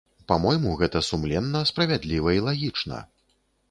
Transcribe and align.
Па-мойму, 0.29 0.71
гэта 0.81 1.03
сумленна, 1.09 1.63
справядліва 1.73 2.37
і 2.41 2.45
лагічна. 2.51 3.07